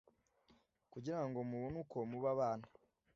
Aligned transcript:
kugira 0.91 1.21
ngo 1.27 1.39
mubone 1.49 1.77
uko 1.83 1.97
muba 2.09 2.29
abana 2.35 2.65